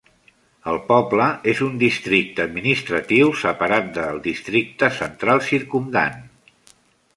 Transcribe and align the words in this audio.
El 0.69 0.77
poble 0.85 1.27
és 1.53 1.61
un 1.65 1.75
districte 1.83 2.45
administratiu 2.47 3.29
separat 3.43 3.93
del 3.99 4.19
districte 4.31 4.93
central 5.03 5.47
circumdant. 5.53 6.21